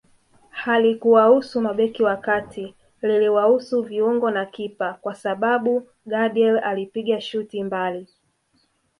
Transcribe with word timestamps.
Halikuwahusu 0.49 1.61
mabeki 1.61 2.03
wa 2.03 2.15
kati 2.17 2.75
liliwahusu 3.01 3.81
viungo 3.83 4.31
na 4.31 4.45
kipa 4.45 4.93
kwa 4.93 5.15
sababu 5.15 5.87
Gadiel 6.05 6.59
alipiga 6.63 7.21
shuti 7.21 7.63
mbali 7.63 8.07